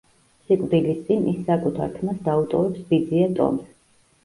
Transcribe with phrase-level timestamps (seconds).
[0.45, 3.71] სიკვდილის წინ ის საკუთარ თმას დაუტოვებს ბიძია ტომს.